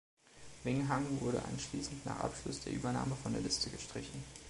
Wing 0.63 0.87
Hang 0.89 1.05
wurde 1.21 1.43
anschließend 1.43 2.07
nach 2.07 2.21
Abschluss 2.21 2.61
der 2.61 2.73
Übernahme 2.73 3.15
von 3.21 3.33
der 3.33 3.41
Liste 3.43 3.69
gestrichen. 3.69 4.23